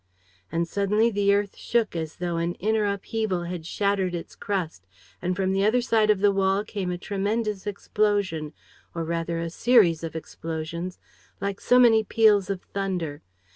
And 0.51 0.67
suddenly 0.67 1.11
the 1.11 1.31
earth 1.31 1.55
shook 1.55 1.95
as 1.95 2.15
though 2.15 2.37
an 2.37 2.55
inner 2.55 2.85
upheaval 2.85 3.43
had 3.43 3.67
shattered 3.67 4.15
its 4.15 4.35
crust 4.35 4.87
and 5.21 5.35
from 5.35 5.53
the 5.53 5.63
other 5.63 5.79
side 5.79 6.09
of 6.09 6.21
the 6.21 6.31
wall 6.31 6.63
came 6.63 6.89
a 6.89 6.97
tremendous 6.97 7.67
explosion, 7.67 8.51
or 8.95 9.03
rather 9.03 9.37
a 9.37 9.51
series 9.51 10.03
of 10.03 10.15
explosions, 10.15 10.97
like 11.39 11.61
so 11.61 11.77
many 11.77 12.03
peals 12.03 12.49
of 12.49 12.63
thunder. 12.63 13.21